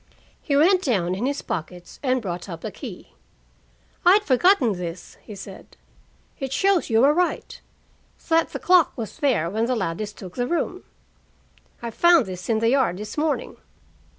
He 0.41 0.55
went 0.57 0.81
down 0.81 1.13
in 1.13 1.27
his 1.27 1.43
pockets 1.43 1.99
and 2.01 2.23
brought 2.23 2.49
up 2.49 2.63
a 2.63 2.71
key. 2.71 3.13
"I'd 4.03 4.23
forgotten 4.23 4.71
this," 4.73 5.17
he 5.21 5.35
said. 5.35 5.77
"It 6.39 6.51
shows 6.51 6.89
you 6.89 7.01
were 7.01 7.13
right 7.13 7.61
that 8.27 8.49
the 8.49 8.57
clock 8.57 8.93
was 8.97 9.19
there 9.19 9.47
when 9.47 9.67
the 9.67 9.75
Ladleys 9.75 10.11
took 10.11 10.37
the 10.37 10.47
room. 10.47 10.85
I 11.83 11.91
found 11.91 12.25
this 12.25 12.49
in 12.49 12.61
the 12.61 12.69
yard 12.69 12.97
this 12.97 13.15
morning." 13.15 13.57